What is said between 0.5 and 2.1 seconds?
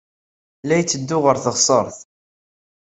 La itteddu ɣer teɣsert.